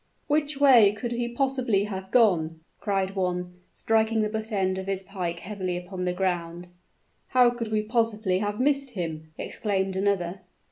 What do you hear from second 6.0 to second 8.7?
the ground. "How could we possibly have